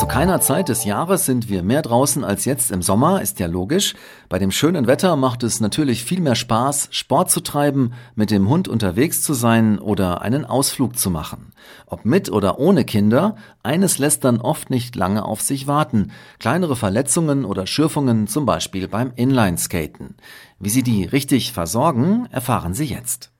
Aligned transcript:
Zu 0.00 0.06
keiner 0.06 0.40
Zeit 0.40 0.70
des 0.70 0.84
Jahres 0.84 1.26
sind 1.26 1.50
wir 1.50 1.62
mehr 1.62 1.82
draußen 1.82 2.24
als 2.24 2.46
jetzt 2.46 2.70
im 2.70 2.80
Sommer, 2.80 3.20
ist 3.20 3.38
ja 3.38 3.46
logisch. 3.46 3.94
Bei 4.30 4.38
dem 4.38 4.50
schönen 4.50 4.86
Wetter 4.86 5.14
macht 5.14 5.42
es 5.42 5.60
natürlich 5.60 6.04
viel 6.04 6.22
mehr 6.22 6.36
Spaß, 6.36 6.88
Sport 6.90 7.30
zu 7.30 7.40
treiben, 7.40 7.92
mit 8.14 8.30
dem 8.30 8.48
Hund 8.48 8.66
unterwegs 8.66 9.20
zu 9.20 9.34
sein 9.34 9.78
oder 9.78 10.22
einen 10.22 10.46
Ausflug 10.46 10.96
zu 10.96 11.10
machen. 11.10 11.52
Ob 11.84 12.06
mit 12.06 12.32
oder 12.32 12.58
ohne 12.58 12.86
Kinder, 12.86 13.36
eines 13.62 13.98
lässt 13.98 14.24
dann 14.24 14.40
oft 14.40 14.70
nicht 14.70 14.96
lange 14.96 15.22
auf 15.22 15.42
sich 15.42 15.66
warten. 15.66 16.12
Kleinere 16.38 16.76
Verletzungen 16.76 17.44
oder 17.44 17.66
Schürfungen 17.66 18.26
zum 18.26 18.46
Beispiel 18.46 18.88
beim 18.88 19.12
Inlineskaten. 19.16 20.16
Wie 20.58 20.70
Sie 20.70 20.82
die 20.82 21.04
richtig 21.04 21.52
versorgen, 21.52 22.26
erfahren 22.30 22.72
Sie 22.72 22.86
jetzt. 22.86 23.32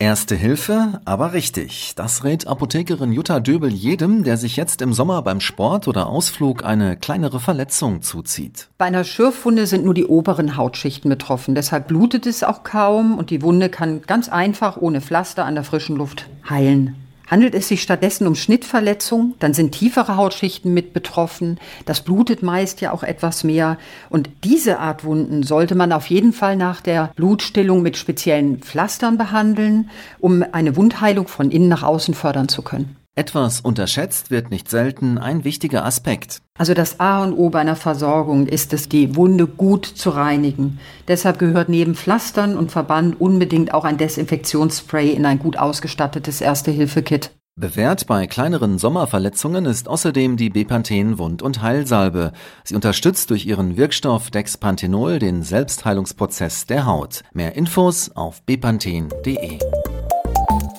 Erste 0.00 0.36
Hilfe, 0.36 1.00
aber 1.04 1.32
richtig. 1.32 1.94
Das 1.96 2.22
rät 2.22 2.46
Apothekerin 2.46 3.10
Jutta 3.10 3.40
Döbel 3.40 3.72
jedem, 3.72 4.22
der 4.22 4.36
sich 4.36 4.54
jetzt 4.54 4.80
im 4.80 4.92
Sommer 4.92 5.22
beim 5.22 5.40
Sport 5.40 5.88
oder 5.88 6.06
Ausflug 6.06 6.64
eine 6.64 6.96
kleinere 6.96 7.40
Verletzung 7.40 8.00
zuzieht. 8.00 8.68
Bei 8.78 8.84
einer 8.84 9.02
Schürfwunde 9.02 9.66
sind 9.66 9.84
nur 9.84 9.94
die 9.94 10.06
oberen 10.06 10.56
Hautschichten 10.56 11.08
betroffen. 11.08 11.56
Deshalb 11.56 11.88
blutet 11.88 12.26
es 12.26 12.44
auch 12.44 12.62
kaum 12.62 13.18
und 13.18 13.30
die 13.30 13.42
Wunde 13.42 13.70
kann 13.70 14.02
ganz 14.02 14.28
einfach 14.28 14.76
ohne 14.76 15.00
Pflaster 15.00 15.44
an 15.44 15.56
der 15.56 15.64
frischen 15.64 15.96
Luft 15.96 16.28
heilen. 16.48 16.94
Handelt 17.30 17.54
es 17.54 17.68
sich 17.68 17.82
stattdessen 17.82 18.26
um 18.26 18.34
Schnittverletzungen, 18.34 19.34
dann 19.38 19.54
sind 19.54 19.72
tiefere 19.72 20.16
Hautschichten 20.16 20.72
mit 20.72 20.92
betroffen. 20.92 21.58
Das 21.84 22.00
blutet 22.00 22.42
meist 22.42 22.80
ja 22.80 22.92
auch 22.92 23.02
etwas 23.02 23.44
mehr. 23.44 23.78
Und 24.08 24.30
diese 24.44 24.78
Art 24.78 25.04
Wunden 25.04 25.42
sollte 25.42 25.74
man 25.74 25.92
auf 25.92 26.06
jeden 26.06 26.32
Fall 26.32 26.56
nach 26.56 26.80
der 26.80 27.12
Blutstillung 27.16 27.82
mit 27.82 27.96
speziellen 27.96 28.58
Pflastern 28.60 29.18
behandeln, 29.18 29.90
um 30.18 30.44
eine 30.52 30.76
Wundheilung 30.76 31.28
von 31.28 31.50
innen 31.50 31.68
nach 31.68 31.82
außen 31.82 32.14
fördern 32.14 32.48
zu 32.48 32.62
können. 32.62 32.96
Etwas 33.18 33.60
unterschätzt 33.60 34.30
wird 34.30 34.52
nicht 34.52 34.70
selten 34.70 35.18
ein 35.18 35.42
wichtiger 35.42 35.84
Aspekt. 35.84 36.40
Also 36.56 36.72
das 36.72 37.00
A 37.00 37.24
und 37.24 37.32
O 37.32 37.50
bei 37.50 37.58
einer 37.58 37.74
Versorgung 37.74 38.46
ist 38.46 38.72
es, 38.72 38.88
die 38.88 39.16
Wunde 39.16 39.48
gut 39.48 39.86
zu 39.86 40.10
reinigen. 40.10 40.78
Deshalb 41.08 41.40
gehört 41.40 41.68
neben 41.68 41.96
Pflastern 41.96 42.56
und 42.56 42.70
Verband 42.70 43.20
unbedingt 43.20 43.74
auch 43.74 43.82
ein 43.82 43.96
Desinfektionsspray 43.96 45.10
in 45.10 45.26
ein 45.26 45.40
gut 45.40 45.58
ausgestattetes 45.58 46.40
Erste-Hilfe-Kit. 46.40 47.32
Bewährt 47.56 48.06
bei 48.06 48.28
kleineren 48.28 48.78
Sommerverletzungen 48.78 49.66
ist 49.66 49.88
außerdem 49.88 50.36
die 50.36 50.50
Bepanthen 50.50 51.18
Wund- 51.18 51.42
und 51.42 51.60
Heilsalbe. 51.60 52.30
Sie 52.62 52.76
unterstützt 52.76 53.30
durch 53.30 53.46
ihren 53.46 53.76
Wirkstoff 53.76 54.30
Dexpanthenol 54.30 55.18
den 55.18 55.42
Selbstheilungsprozess 55.42 56.66
der 56.66 56.86
Haut. 56.86 57.24
Mehr 57.32 57.56
Infos 57.56 58.12
auf 58.14 58.42
bepanthen.de 58.42 59.58